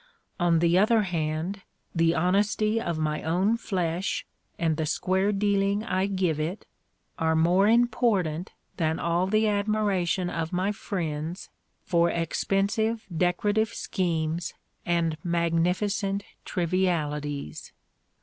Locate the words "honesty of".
2.15-2.97